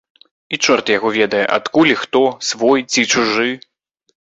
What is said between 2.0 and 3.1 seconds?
хто, свой ці